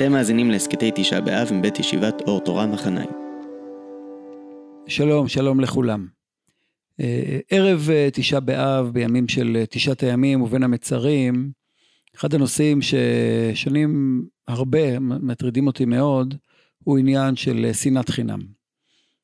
[0.00, 3.10] אתם מאזינים להסכתי תשעה באב מבית ישיבת אור תורה מחניים.
[4.86, 6.06] שלום, שלום לכולם.
[7.00, 11.50] אה, ערב אה, תשעה באב, בימים של אה, תשעת הימים ובין המצרים,
[12.16, 16.34] אחד הנושאים ששנים הרבה, מטרידים אותי מאוד,
[16.84, 18.40] הוא עניין של שנאת חינם.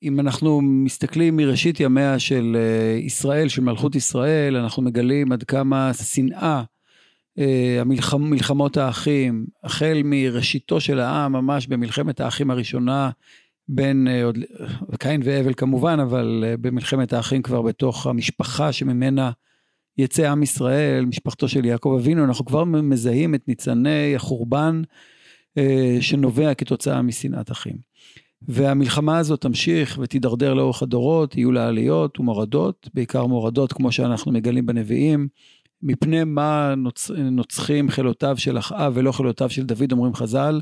[0.03, 2.57] אם אנחנו מסתכלים מראשית ימיה של
[3.01, 6.63] ישראל, של מלכות ישראל, אנחנו מגלים עד כמה שנאה אה,
[7.81, 13.11] המלחמ, מלחמות האחים, החל מראשיתו של העם, ממש במלחמת האחים הראשונה,
[13.69, 14.39] בין אה, עוד,
[14.99, 19.31] קין והבל כמובן, אבל אה, במלחמת האחים כבר בתוך המשפחה שממנה
[19.99, 24.83] יצא עם ישראל, משפחתו של יעקב אבינו, אנחנו כבר מזהים את ניצני החורבן
[26.01, 27.77] שנובע כתוצאה משנאת אחים.
[28.43, 34.67] והמלחמה הזאת תמשיך ותידרדר לאורך הדורות, יהיו לה עליות ומורדות, בעיקר מורדות כמו שאנחנו מגלים
[34.67, 35.29] בנביאים,
[35.83, 37.11] מפני מה נוצ...
[37.11, 40.61] נוצחים חילותיו של אחאב ולא חילותיו של דוד, אומרים חז"ל,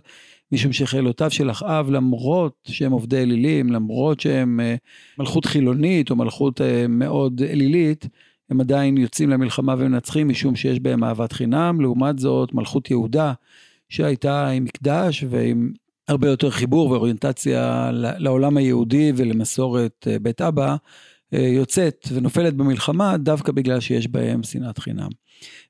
[0.52, 4.74] משום שחילותיו של אחאב, למרות שהם עובדי אלילים, למרות שהם אה,
[5.18, 8.08] מלכות חילונית או מלכות אה, מאוד אלילית,
[8.50, 11.80] הם עדיין יוצאים למלחמה ומנצחים משום שיש בהם אהבת חינם.
[11.80, 13.32] לעומת זאת, מלכות יהודה,
[13.88, 15.72] שהייתה עם מקדש ועם
[16.08, 20.76] הרבה יותר חיבור ואוריינטציה לעולם היהודי ולמסורת אה, בית אבא,
[21.38, 25.08] יוצאת ונופלת במלחמה דווקא בגלל שיש בהם שנאת חינם.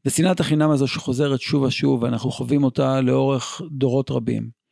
[0.05, 4.65] ושנאת החינם הזו שחוזרת שוב ושוב, ואנחנו חווים אותה לאורך דורות רבים.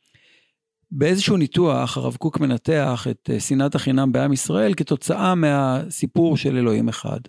[0.91, 6.89] באיזשהו ניתוח הרב קוק מנתח את אה, שנאת החינם בעם ישראל כתוצאה מהסיפור של אלוהים
[6.89, 7.19] אחד.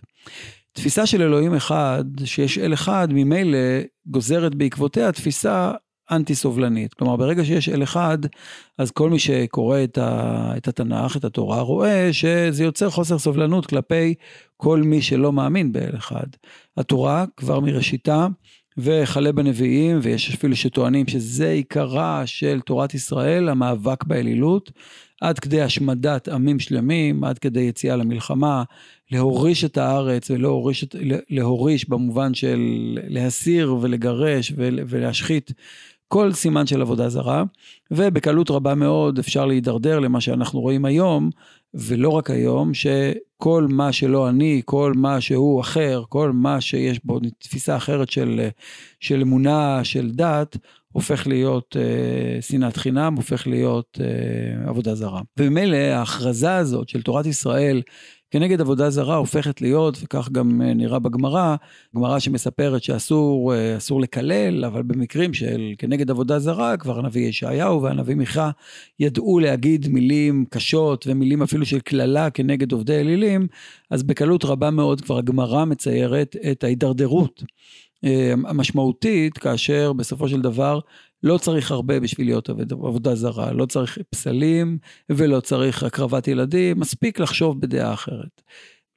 [0.72, 3.58] תפיסה של אלוהים אחד, שיש אל אחד, ממילא
[4.06, 5.72] גוזרת בעקבותיה תפיסה
[6.10, 6.94] אנטי סובלנית.
[6.94, 8.18] כלומר, ברגע שיש אל אחד,
[8.78, 13.66] אז כל מי שקורא את, ה, את התנ"ך, את התורה, רואה שזה יוצר חוסר סובלנות
[13.66, 14.14] כלפי
[14.56, 16.26] כל מי שלא מאמין באל אחד.
[16.76, 18.26] התורה כבר מראשיתה,
[18.78, 24.70] וכלה בנביאים, ויש אפילו שטוענים שזה עיקרה של תורת ישראל, המאבק באלילות,
[25.20, 28.62] עד כדי השמדת עמים שלמים, עד כדי יציאה למלחמה,
[29.10, 30.84] להוריש את הארץ ולהוריש
[31.30, 32.58] להוריש במובן של
[33.08, 35.52] להסיר ולגרש ולהשחית
[36.08, 37.44] כל סימן של עבודה זרה,
[37.90, 41.30] ובקלות רבה מאוד אפשר להידרדר למה שאנחנו רואים היום,
[41.74, 47.20] ולא רק היום, שכל מה שלא אני, כל מה שהוא אחר, כל מה שיש בו
[47.38, 48.48] תפיסה אחרת של,
[49.00, 50.56] של אמונה, של דת,
[50.92, 55.20] הופך להיות אה, שנאת חינם, הופך להיות אה, עבודה זרה.
[55.38, 57.82] וממילא ההכרזה הזאת של תורת ישראל
[58.34, 61.56] כנגד עבודה זרה הופכת להיות, וכך גם אה, נראה בגמרא,
[61.96, 67.82] גמרא שמספרת שאסור אה, אסור לקלל, אבל במקרים של כנגד עבודה זרה, כבר הנביא ישעיהו
[67.82, 68.50] והנביא מיכה
[69.00, 73.46] ידעו להגיד מילים קשות ומילים אפילו של קללה כנגד עובדי אלילים,
[73.90, 77.42] אז בקלות רבה מאוד כבר הגמרא מציירת את ההידרדרות.
[78.04, 80.78] אה, המשמעותית, כאשר בסופו של דבר
[81.24, 86.80] לא צריך הרבה בשביל להיות עבוד, עבודה זרה, לא צריך פסלים ולא צריך הקרבת ילדים,
[86.80, 88.42] מספיק לחשוב בדעה אחרת.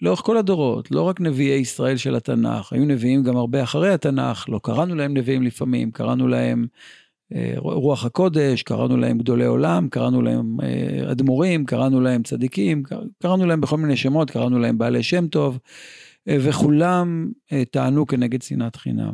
[0.02, 4.50] לאורך כל הדורות, לא רק נביאי ישראל של התנ"ך, היו נביאים גם הרבה אחרי התנ"ך,
[4.50, 6.68] לא קראנו להם נביאים לפעמים, קראנו להם
[7.36, 12.84] אה, רוח הקודש, קראנו להם גדולי עולם, קראנו להם אה, אדמו"רים, קראנו להם צדיקים,
[13.22, 15.60] קראנו להם בכל מיני שמות, קראנו להם בעלי שם טוב,
[16.28, 19.14] אה, וכולם אה, טענו כנגד שנאת חינם.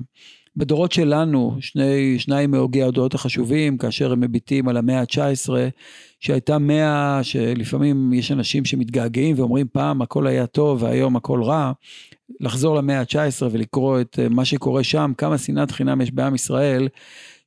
[0.57, 5.49] בדורות שלנו, שני, שניים מהוגי הדורות החשובים, כאשר הם מביטים על המאה ה-19,
[6.19, 11.71] שהייתה מאה שלפעמים יש אנשים שמתגעגעים ואומרים פעם הכל היה טוב והיום הכל רע,
[12.39, 16.87] לחזור למאה ה-19 ולקרוא את אה, מה שקורה שם, כמה שנאת חינם יש בעם ישראל,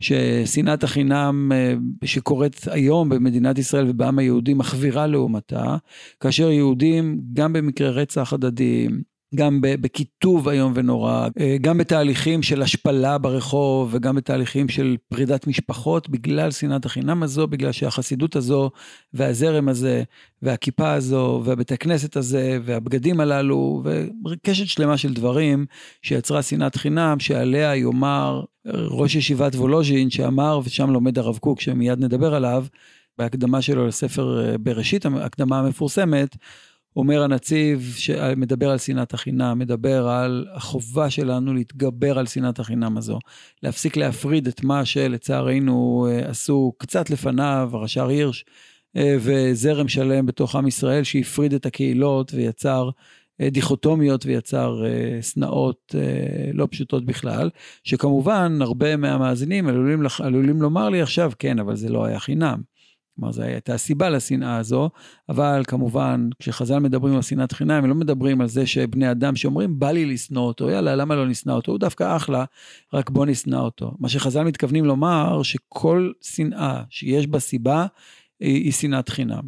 [0.01, 1.75] ששנאת החינם אה,
[2.05, 5.77] שקורית היום במדינת ישראל ובעם היהודי מחווירה לעומתה,
[6.21, 13.19] כאשר יהודים גם במקרה רצח הדדיים, גם בקיטוב איום ונורא, אה, גם בתהליכים של השפלה
[13.19, 18.71] ברחוב וגם בתהליכים של פרידת משפחות בגלל שנאת החינם הזו, בגלל שהחסידות הזו
[19.13, 20.03] והזרם הזה
[20.43, 23.83] והכיפה הזו והבית הכנסת הזה והבגדים הללו
[24.33, 25.67] וקשת שלמה של דברים
[26.03, 32.35] שיצרה שנאת חינם שעליה יאמר ראש ישיבת וולוז'ין שאמר ושם לומד הרב קוק שמיד נדבר
[32.35, 32.65] עליו
[33.19, 36.37] בהקדמה שלו לספר אה, בראשית, ההקדמה המפורסמת,
[36.97, 43.19] אומר הנציב שמדבר על שנאת החינם, מדבר על החובה שלנו להתגבר על שנאת החינם הזו,
[43.63, 48.45] להפסיק להפריד את מה שלצערנו אה, עשו קצת לפניו, הרש"ר הירש
[48.97, 52.91] אה, וזרם שלם בתוך עם ישראל שהפריד את הקהילות ויצר
[53.41, 54.83] אה, דיכוטומיות ויצר
[55.23, 55.95] שנאות
[56.55, 57.51] לא פשוטות בכלל,
[57.85, 62.76] שכמובן הרבה מהמאזינים עלולים, עלולים לומר לי עכשיו, כן, אבל זה לא היה חינם.
[63.17, 64.91] כלומר, זו הייתה הסיבה לשנאה הזו,
[65.29, 69.79] אבל כמובן, כשחז"ל מדברים על שנאת חינם, הם לא מדברים על זה שבני אדם שאומרים,
[69.79, 71.73] בא לי לשנוא אותו, יאללה, למה לא נשנא אותו?
[71.73, 72.45] הוא דווקא אחלה,
[72.93, 73.93] רק בוא נשנא אותו.
[73.99, 77.87] מה שחז"ל מתכוונים לומר, שכל שנאה שיש בה סיבה,
[78.41, 79.43] היא, היא שנאת חינם.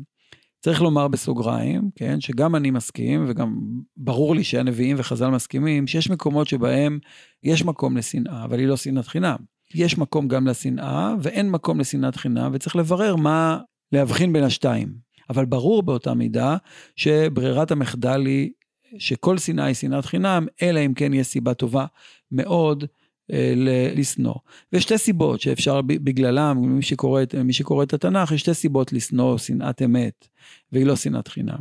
[0.60, 3.58] צריך לומר בסוגריים, כן, שגם אני מסכים, וגם
[3.96, 6.98] ברור לי שהנביאים וחז"ל מסכימים, שיש מקומות שבהם
[7.42, 9.57] יש מקום לשנאה, אבל היא לא שנאת חינם.
[9.74, 13.58] יש מקום גם לשנאה, ואין מקום לשנאת חינם, וצריך לברר מה,
[13.92, 15.08] להבחין בין השתיים.
[15.30, 16.56] אבל ברור באותה מידה
[16.96, 18.50] שברירת המחדל היא
[18.98, 21.86] שכל שנאה היא שנאת חינם, אלא אם כן יש סיבה טובה
[22.32, 22.84] מאוד
[23.32, 23.52] אה,
[23.96, 24.34] לשנוא.
[24.72, 29.38] ויש שתי סיבות שאפשר בגללם, מי שקורא, מי שקורא את התנ"ך, יש שתי סיבות לשנוא
[29.38, 30.28] שנאת אמת,
[30.72, 31.58] והיא לא שנאת חינם.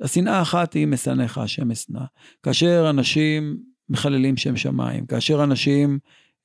[0.00, 2.00] השנאה האחת היא משנאיך השם אשנא.
[2.42, 3.58] כאשר אנשים
[3.88, 5.98] מחללים שם שמיים, כאשר אנשים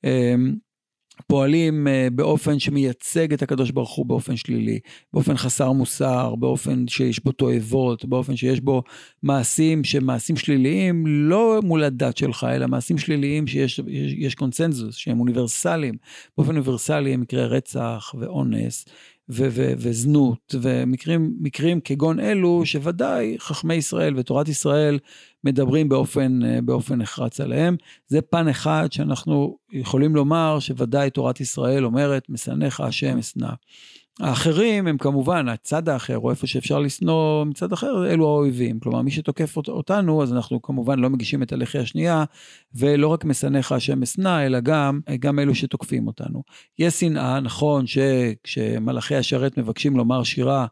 [0.04, 0.34] אה,
[1.26, 4.78] פועלים אה, באופן שמייצג את הקדוש ברוך הוא באופן שלילי,
[5.12, 8.82] באופן חסר מוסר, באופן שיש בו תועבות, באופן שיש בו
[9.22, 14.94] מעשים שהם מעשים שליליים, לא מול הדת שלך, אלא מעשים שליליים שיש יש, יש קונצנזוס,
[14.94, 15.94] שהם אוניברסליים.
[16.36, 18.84] באופן אוניברסלי הם מקרי רצח ואונס.
[19.28, 24.98] ו- ו- וזנות, ומקרים כגון אלו, שוודאי חכמי ישראל ותורת ישראל
[25.44, 27.76] מדברים באופן, באופן נחרץ עליהם.
[28.06, 33.50] זה פן אחד שאנחנו יכולים לומר שוודאי תורת ישראל אומרת, משנאיך השם אשנא.
[34.20, 38.80] האחרים הם כמובן הצד האחר, או איפה שאפשר לשנוא מצד אחר, אלו האויבים.
[38.80, 42.24] כלומר, מי שתוקף אותנו, אז אנחנו כמובן לא מגישים את הלחי השנייה,
[42.74, 46.42] ולא רק משנאיך השם אשנא, אלא גם, גם אלו שתוקפים אותנו.
[46.78, 50.66] יש שנאה, נכון שכשמלאכי השרת מבקשים לומר שירה,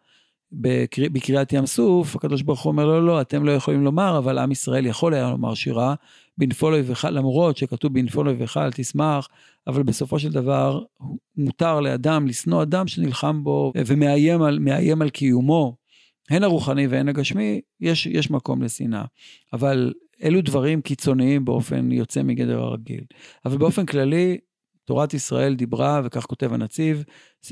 [0.52, 1.02] בקר...
[1.12, 4.52] בקריאת ים סוף, הקדוש ברוך הוא אומר, לא, לא, אתם לא יכולים לומר, אבל עם
[4.52, 5.94] ישראל יכול היה לומר שירה,
[6.38, 9.28] בנפול אויבך, למרות שכתוב בנפול אויבך אל תשמח,
[9.66, 10.82] אבל בסופו של דבר
[11.36, 14.58] מותר לאדם לשנוא אדם שנלחם בו ומאיים על,
[15.00, 15.76] על קיומו,
[16.30, 19.04] הן הרוחני והן הגשמי, יש, יש מקום לשנאה.
[19.52, 19.92] אבל
[20.22, 23.04] אלו דברים קיצוניים באופן יוצא מגדר הרגיל.
[23.44, 24.38] אבל באופן כללי,
[24.84, 27.04] תורת ישראל דיברה, וכך כותב הנציב,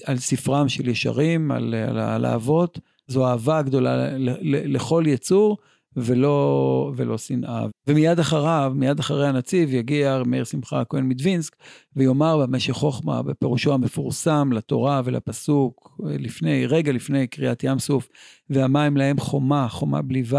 [0.04, 4.08] על ספרם של ישרים, על, על, על האבות, זו אהבה גדולה
[4.42, 5.58] לכל יצור,
[5.96, 7.66] ולא, ולא שנאה.
[7.86, 11.56] ומיד אחריו, מיד אחרי הנציב, יגיע מאיר שמחה הכהן מדווינסק,
[11.96, 18.08] ויאמר במשך חוכמה, בפירושו המפורסם לתורה ולפסוק, לפני, רגע לפני קריאת ים סוף,
[18.50, 20.36] והמים להם חומה, חומה בלי ו',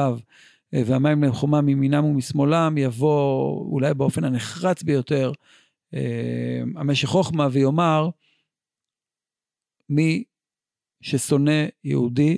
[0.73, 5.31] והמים להם חומה מימינם ומשמאלם, יבוא אולי באופן הנחרץ ביותר,
[5.93, 8.09] אה, המשך חוכמה, ויאמר,
[9.89, 10.23] מי
[11.01, 12.37] ששונא יהודי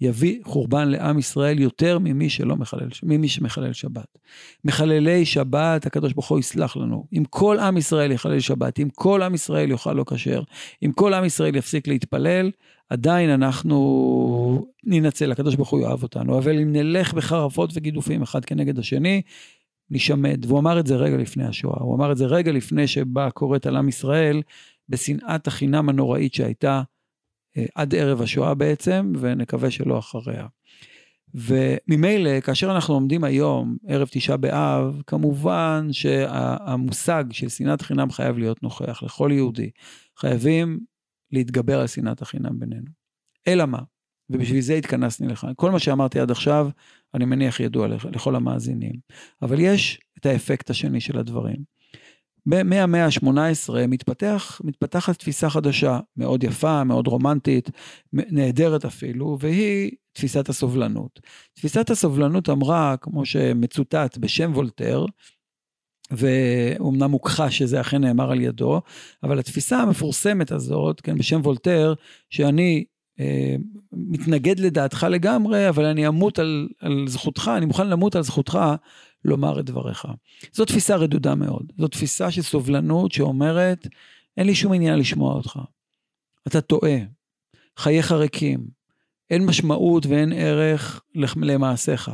[0.00, 4.18] יביא חורבן לעם ישראל יותר ממי שלא מחלל, ממי שמחלל שבת.
[4.64, 7.06] מחללי שבת, הקדוש ברוך הוא יסלח לנו.
[7.12, 10.42] אם כל עם ישראל יחלל שבת, אם כל עם ישראל יאכל לא כשר,
[10.82, 12.50] אם כל עם ישראל יפסיק להתפלל,
[12.90, 16.38] עדיין אנחנו ננצל, הקדוש ברוך הוא יאהב אותנו.
[16.38, 19.22] אבל אם נלך בחרפות וגידופים אחד כנגד השני,
[19.90, 20.44] נשמד.
[20.48, 21.78] והוא אמר את זה רגע לפני השואה.
[21.80, 24.42] הוא אמר את זה רגע לפני שבאה קוראת על עם ישראל,
[24.88, 26.82] בשנאת החינם הנוראית שהייתה
[27.74, 30.46] עד ערב השואה בעצם, ונקווה שלא אחריה.
[31.34, 38.62] וממילא, כאשר אנחנו עומדים היום, ערב תשעה באב, כמובן שהמושג של שנאת חינם חייב להיות
[38.62, 39.70] נוכח לכל יהודי.
[40.18, 40.80] חייבים
[41.32, 42.90] להתגבר על שנאת החינם בינינו.
[43.48, 43.80] אלא מה?
[44.30, 45.52] ובשביל זה התכנסני לכאן.
[45.56, 46.68] כל מה שאמרתי עד עכשיו,
[47.14, 48.94] אני מניח ידוע לכל המאזינים.
[49.42, 51.77] אבל יש את האפקט השני של הדברים.
[52.48, 57.70] מהמאה ה-18 מתפתח, מתפתחת תפיסה חדשה, מאוד יפה, מאוד רומנטית,
[58.12, 61.20] נהדרת אפילו, והיא תפיסת הסובלנות.
[61.54, 65.06] תפיסת הסובלנות אמרה, כמו שמצוטט בשם וולטר,
[66.10, 68.80] ואומנם הוכחש שזה אכן נאמר על ידו,
[69.22, 71.94] אבל התפיסה המפורסמת הזאת, כן, בשם וולטר,
[72.30, 72.84] שאני
[73.20, 73.56] אה,
[73.92, 78.58] מתנגד לדעתך לגמרי, אבל אני אמות על, על זכותך, אני מוכן למות על זכותך
[79.28, 80.06] לומר את דבריך.
[80.52, 81.72] זו תפיסה רדודה מאוד.
[81.78, 83.86] זו תפיסה של סובלנות שאומרת,
[84.36, 85.58] אין לי שום עניין לשמוע אותך.
[86.46, 86.96] אתה טועה.
[87.78, 88.66] חייך ריקים.
[89.30, 91.02] אין משמעות ואין ערך
[91.36, 92.10] למעשיך.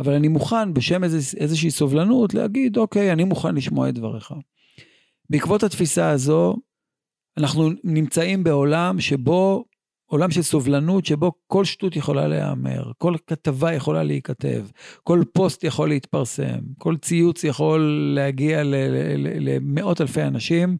[0.00, 4.34] אבל אני מוכן בשם איז, איזושהי סובלנות להגיד, אוקיי, אני מוכן לשמוע את דבריך.
[5.30, 6.56] בעקבות התפיסה הזו,
[7.38, 9.64] אנחנו נמצאים בעולם שבו
[10.10, 14.66] עולם של סובלנות שבו כל שטות יכולה להיאמר, כל כתבה יכולה להיכתב,
[15.04, 18.62] כל פוסט יכול להתפרסם, כל ציוץ יכול להגיע
[19.40, 20.76] למאות אלפי אנשים,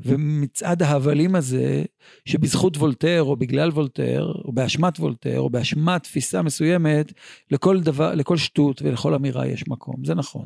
[0.00, 1.84] ומצעד ההבלים הזה,
[2.24, 7.12] שבזכות וולטר, או בגלל וולטר, או באשמת וולטר, או באשמת תפיסה מסוימת,
[7.50, 10.44] לכל דבר, לכל שטות ולכל אמירה יש מקום, זה נכון.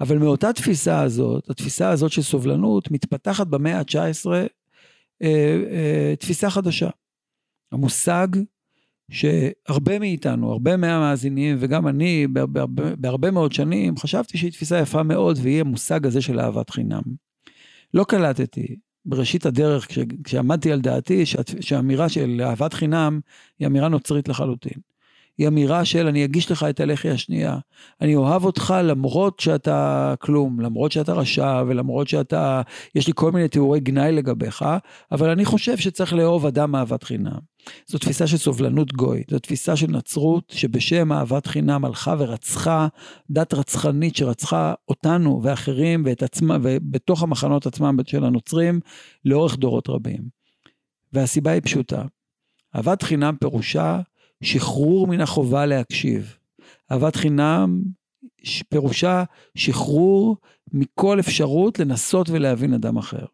[0.00, 4.46] אבל מאותה תפיסה הזאת, התפיסה הזאת של סובלנות, מתפתחת במאה ה-19 אה,
[5.22, 6.88] אה, תפיסה חדשה.
[7.74, 8.26] המושג
[9.10, 12.64] שהרבה מאיתנו, הרבה מהמאזינים, וגם אני, בהרבה,
[12.98, 17.02] בהרבה מאוד שנים, חשבתי שהיא תפיסה יפה מאוד, והיא המושג הזה של אהבת חינם.
[17.94, 21.24] לא קלטתי בראשית הדרך, כש, כשעמדתי על דעתי,
[21.60, 23.20] שהאמירה של אהבת חינם
[23.58, 24.93] היא אמירה נוצרית לחלוטין.
[25.38, 27.58] היא אמירה של אני אגיש לך את הלחי השנייה.
[28.00, 32.62] אני אוהב אותך למרות שאתה כלום, למרות שאתה רשע ולמרות שאתה,
[32.94, 34.64] יש לי כל מיני תיאורי גנאי לגביך,
[35.12, 37.54] אבל אני חושב שצריך לאהוב אדם אהבת חינם.
[37.86, 42.88] זו תפיסה של סובלנות גוי, זו תפיסה של נצרות שבשם אהבת חינם הלכה ורצחה
[43.30, 48.80] דת רצחנית שרצחה אותנו ואחרים ואת עצמה, ובתוך המחנות עצמם של הנוצרים
[49.24, 50.20] לאורך דורות רבים.
[51.12, 52.02] והסיבה היא פשוטה,
[52.76, 54.00] אהבת חינם פירושה
[54.44, 56.36] שחרור מן החובה להקשיב.
[56.92, 57.82] אהבת חינם
[58.68, 59.24] פירושה
[59.54, 60.36] שחרור
[60.72, 63.24] מכל אפשרות לנסות ולהבין אדם אחר.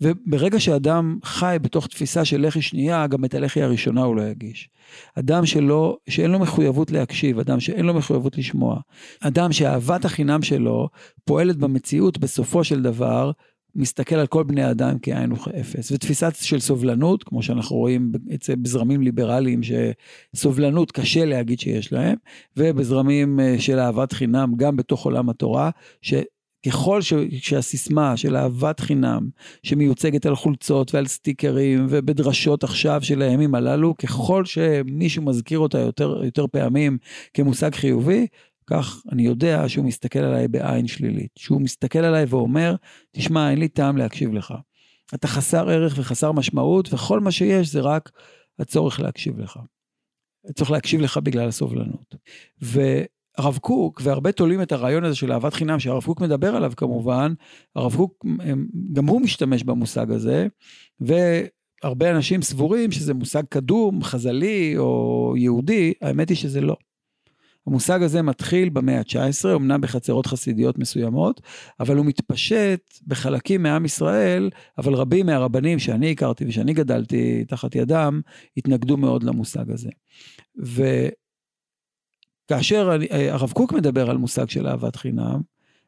[0.00, 4.68] וברגע שאדם חי בתוך תפיסה של לחי שנייה, גם את הלחי הראשונה הוא לא יגיש.
[5.14, 8.80] אדם שלא, שאין לו מחויבות להקשיב, אדם שאין לו מחויבות לשמוע,
[9.20, 10.88] אדם שאהבת החינם שלו
[11.24, 13.30] פועלת במציאות בסופו של דבר
[13.76, 15.92] מסתכל על כל בני האדם כאין וכאפס.
[15.92, 22.16] ותפיסה של סובלנות, כמו שאנחנו רואים אצל בזרמים ליברליים, שסובלנות קשה להגיד שיש להם,
[22.56, 25.70] ובזרמים אה, של אהבת חינם, גם בתוך עולם התורה,
[26.02, 27.12] שככל ש...
[27.30, 29.28] שהסיסמה של אהבת חינם,
[29.62, 36.24] שמיוצגת על חולצות ועל סטיקרים ובדרשות עכשיו של הימים הללו, ככל שמישהו מזכיר אותה יותר,
[36.24, 36.98] יותר פעמים
[37.34, 38.26] כמושג חיובי,
[38.72, 42.74] כך אני יודע שהוא מסתכל עליי בעין שלילית, שהוא מסתכל עליי ואומר,
[43.10, 44.54] תשמע, אין לי טעם להקשיב לך.
[45.14, 48.10] אתה חסר ערך וחסר משמעות, וכל מה שיש זה רק
[48.58, 49.58] הצורך להקשיב לך.
[50.54, 52.14] צריך להקשיב לך בגלל הסובלנות.
[52.60, 57.34] והרב קוק, והרבה תולים את הרעיון הזה של אהבת חינם, שהרב קוק מדבר עליו כמובן,
[57.76, 58.24] הרב קוק,
[58.92, 60.46] גם הוא משתמש במושג הזה,
[61.00, 66.76] והרבה אנשים סבורים שזה מושג קדום, חז"לי או יהודי, האמת היא שזה לא.
[67.66, 71.40] המושג הזה מתחיל במאה ה-19, אמנם בחצרות חסידיות מסוימות,
[71.80, 78.20] אבל הוא מתפשט בחלקים מעם ישראל, אבל רבים מהרבנים שאני הכרתי ושאני גדלתי תחת ידם,
[78.56, 79.90] התנגדו מאוד למושג הזה.
[82.48, 82.90] וכאשר
[83.30, 85.40] הרב קוק מדבר על מושג של אהבת חינם,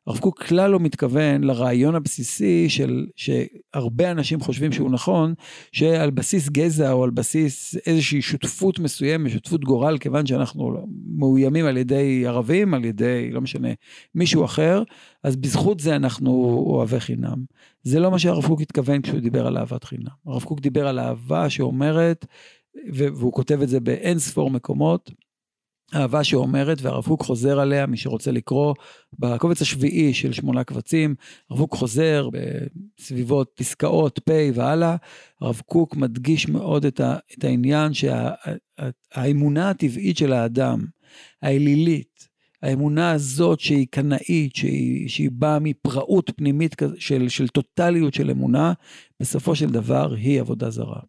[0.06, 5.34] הרב קוק כלל לא מתכוון לרעיון הבסיסי של, שהרבה אנשים חושבים שהוא נכון,
[5.72, 11.76] שעל בסיס גזע או על בסיס איזושהי שותפות מסוימת, שותפות גורל, כיוון שאנחנו מאוימים על
[11.76, 13.68] ידי ערבים, על ידי, לא משנה,
[14.14, 14.82] מישהו אחר,
[15.22, 16.30] אז בזכות זה אנחנו
[16.66, 17.44] אוהבי חינם.
[17.82, 20.08] זה לא מה שהרב קוק התכוון כשהוא דיבר על אהבת חינם.
[20.26, 22.26] הרב קוק דיבר על אהבה שאומרת,
[22.92, 25.10] והוא כותב את זה באין ספור מקומות,
[25.94, 28.74] אהבה שאומרת, והרב קוק חוזר עליה, מי שרוצה לקרוא,
[29.18, 31.14] בקובץ השביעי של שמונה קבצים,
[31.50, 32.28] הרב קוק חוזר
[32.98, 34.96] בסביבות פסקאות פ' והלאה,
[35.40, 40.84] הרב קוק מדגיש מאוד את, ה, את העניין שהאמונה הטבעית של האדם,
[41.42, 42.28] האלילית,
[42.64, 48.72] האמונה הזאת שהיא קנאית, שהיא, שהיא באה מפראות פנימית של, של טוטליות של אמונה,
[49.20, 51.00] בסופו של דבר היא עבודה זרה.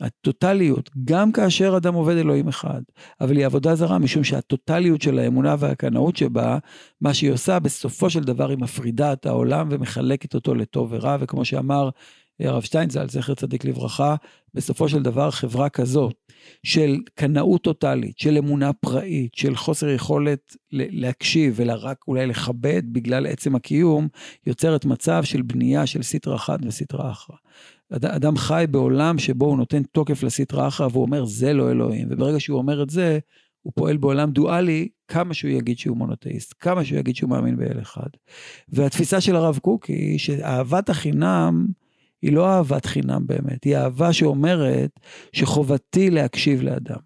[0.00, 2.82] הטוטליות, גם כאשר אדם עובד אלוהים אחד,
[3.20, 6.58] אבל היא עבודה זרה משום שהטוטליות של האמונה והקנאות שבה,
[7.00, 11.44] מה שהיא עושה בסופו של דבר היא מפרידה את העולם ומחלקת אותו לטוב ורע, וכמו
[11.44, 11.90] שאמר
[12.40, 14.14] הרב שטיינזל, זכר צדיק לברכה,
[14.54, 16.10] בסופו של דבר חברה כזו
[16.62, 23.26] של קנאות טוטאלית, של אמונה פראית, של חוסר יכולת להקשיב אלא רק אולי לכבד בגלל
[23.26, 24.08] עצם הקיום,
[24.46, 27.36] יוצרת מצב של בנייה של סטרה אחת וסטרה אחרא.
[27.92, 32.40] אדם חי בעולם שבו הוא נותן תוקף לסטרה אחרא והוא אומר זה לא אלוהים, וברגע
[32.40, 33.18] שהוא אומר את זה,
[33.62, 37.80] הוא פועל בעולם דואלי, כמה שהוא יגיד שהוא מונותאיסט, כמה שהוא יגיד שהוא מאמין באל
[37.82, 38.08] אחד.
[38.68, 41.66] והתפיסה של הרב קוק היא שאהבת החינם,
[42.24, 45.00] היא לא אהבת חינם באמת, היא אהבה שאומרת
[45.32, 46.98] שחובתי להקשיב לאדם.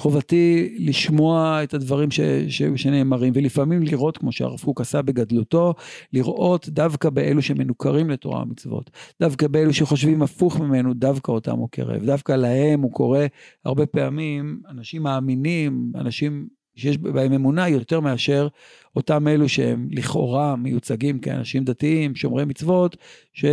[0.00, 5.74] חובתי לשמוע את הדברים ש, ש, שנאמרים, ולפעמים לראות, כמו שהרב קוק עשה בגדלותו,
[6.12, 8.90] לראות דווקא באלו שמנוכרים לתורה ומצוות,
[9.20, 13.20] דווקא באלו שחושבים הפוך ממנו, דווקא אותם הוא קרב, דווקא להם הוא קורא
[13.64, 18.48] הרבה פעמים אנשים מאמינים, אנשים שיש בהם אמונה יותר מאשר
[18.96, 22.96] אותם אלו שהם לכאורה מיוצגים כאנשים דתיים, שומרי מצוות,
[23.32, 23.44] ש...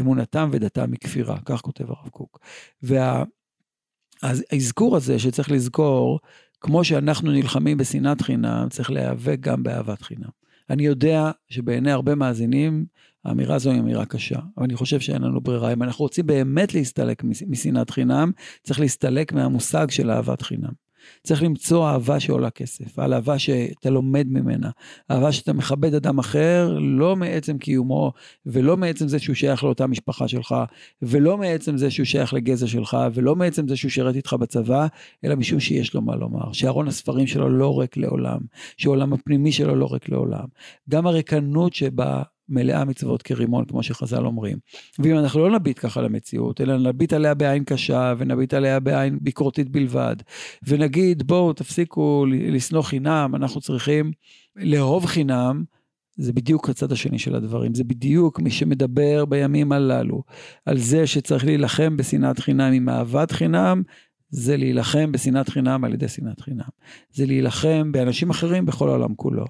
[0.00, 2.38] אמונתם ודתם מכפירה, כך כותב הרב קוק.
[4.22, 6.20] והאזכור הזה שצריך לזכור,
[6.60, 10.28] כמו שאנחנו נלחמים בשנאת חינם, צריך להיאבק גם באהבת חינם.
[10.70, 12.86] אני יודע שבעיני הרבה מאזינים,
[13.24, 15.72] האמירה הזו היא אמירה קשה, אבל אני חושב שאין לנו ברירה.
[15.72, 20.85] אם אנחנו רוצים באמת להסתלק משנאת חינם, צריך להסתלק מהמושג של אהבת חינם.
[21.22, 24.70] צריך למצוא אהבה שעולה כסף, על אהבה שאתה לומד ממנה,
[25.10, 28.12] אהבה שאתה מכבד אדם אחר, לא מעצם קיומו,
[28.46, 30.54] ולא מעצם זה שהוא שייך לאותה משפחה שלך,
[31.02, 34.86] ולא מעצם זה שהוא שייך לגזע שלך, ולא מעצם זה שהוא שירת איתך בצבא,
[35.24, 38.38] אלא משום שיש לו מה לומר, שארון הספרים שלו לא ריק לעולם,
[38.76, 40.44] שהעולם הפנימי שלו לא ריק לעולם.
[40.88, 44.58] גם הריקנות שבה מלאה מצוות כרימון, כמו שחז"ל אומרים.
[44.98, 49.68] ואם אנחנו לא נביט ככה למציאות, אלא נביט עליה בעין קשה, ונביט עליה בעין ביקורתית
[49.68, 50.16] בלבד,
[50.68, 54.10] ונגיד, בואו, תפסיקו לשנוא חינם, אנחנו צריכים
[54.56, 55.64] לאהוב חינם,
[56.18, 60.22] זה בדיוק הצד השני של הדברים, זה בדיוק מי שמדבר בימים הללו
[60.66, 63.82] על זה שצריך להילחם בשנאת חינם עם אהבת חינם,
[64.28, 66.68] זה להילחם בשנאת חינם על ידי שנאת חינם.
[67.10, 69.44] זה להילחם באנשים אחרים בכל העולם כולו.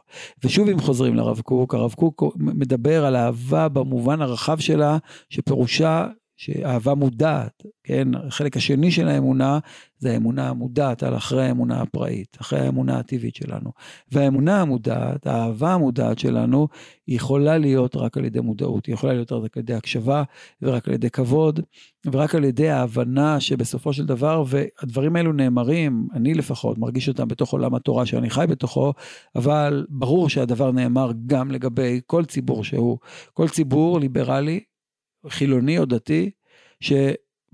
[0.44, 4.98] ושוב אם חוזרים לרב קוק, הרב קוק מדבר על אהבה במובן הרחב שלה,
[5.30, 6.06] שפירושה
[6.36, 9.58] שאהבה מודעת, כן, החלק השני של האמונה
[9.98, 13.70] זה האמונה המודעת על אחרי האמונה הפראית, אחרי האמונה הטבעית שלנו.
[14.12, 16.68] והאמונה המודעת, האהבה המודעת שלנו,
[17.06, 20.22] היא יכולה להיות רק על ידי מודעות, היא יכולה להיות רק על ידי הקשבה
[20.62, 21.60] ורק על ידי כבוד
[22.12, 27.52] ורק על ידי ההבנה שבסופו של דבר, והדברים האלו נאמרים, אני לפחות מרגיש אותם בתוך
[27.52, 28.92] עולם התורה שאני חי בתוכו,
[29.36, 32.98] אבל ברור שהדבר נאמר גם לגבי כל ציבור שהוא,
[33.34, 34.60] כל ציבור ליברלי
[35.28, 36.30] חילוני או דתי,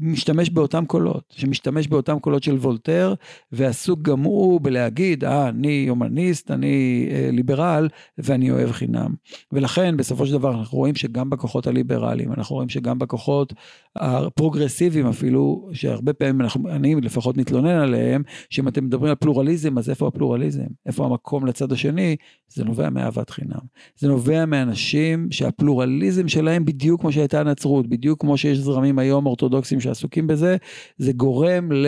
[0.02, 3.14] שמשתמש באותם קולות, שמשתמש באותם קולות של וולטר,
[3.52, 9.14] ועסוק גם הוא בלהגיד, אה, אני הומניסט, אני אה, ליברל, ואני אוהב חינם.
[9.52, 13.52] ולכן, בסופו של דבר, אנחנו רואים שגם בכוחות הליברליים, אנחנו רואים שגם בכוחות
[13.96, 19.90] הפרוגרסיביים אפילו, שהרבה פעמים אנחנו, אני לפחות מתלונן עליהם, שאם אתם מדברים על פלורליזם, אז
[19.90, 20.66] איפה הפלורליזם?
[20.86, 22.16] איפה המקום לצד השני?
[22.48, 23.60] זה נובע מאהבת חינם.
[23.96, 29.80] זה נובע מאנשים שהפלורליזם שלהם, בדיוק כמו שהייתה הנצרות, בדיוק כמו שיש זרמים היום אורתודוקסים
[29.94, 30.56] שעסוקים בזה,
[30.98, 31.86] זה גורם ל...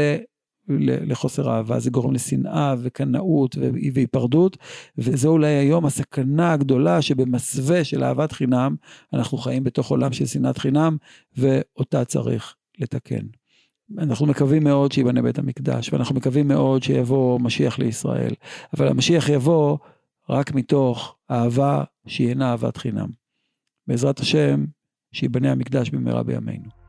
[0.78, 3.56] לחוסר אהבה, זה גורם לשנאה וקנאות
[3.94, 4.56] והיפרדות,
[4.98, 8.76] וזה אולי היום הסכנה הגדולה שבמסווה של אהבת חינם,
[9.12, 10.96] אנחנו חיים בתוך עולם של שנאת חינם,
[11.36, 13.26] ואותה צריך לתקן.
[13.98, 18.32] אנחנו מקווים מאוד שיבנה בית המקדש, ואנחנו מקווים מאוד שיבוא משיח לישראל,
[18.76, 19.78] אבל המשיח יבוא
[20.30, 23.08] רק מתוך אהבה שהיא אינה אהבת חינם.
[23.86, 24.64] בעזרת השם,
[25.12, 26.83] שיבנה המקדש במהרה בימינו.